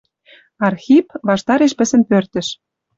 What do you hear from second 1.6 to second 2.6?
пӹсӹн пӧртӹш